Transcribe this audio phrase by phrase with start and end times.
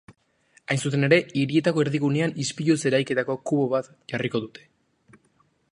[0.75, 4.67] Hain zuzen ere, hirietako erdigunean ispiluz eraikitako kubo bat jarriko dute.